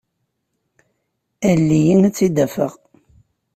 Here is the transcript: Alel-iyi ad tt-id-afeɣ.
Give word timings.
Alel-iyi 1.49 1.93
ad 2.07 2.11
tt-id-afeɣ. 2.13 2.71